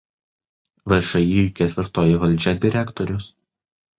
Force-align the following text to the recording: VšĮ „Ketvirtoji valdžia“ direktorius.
VšĮ 0.93 1.43
„Ketvirtoji 1.59 2.17
valdžia“ 2.25 2.53
direktorius. 2.65 3.31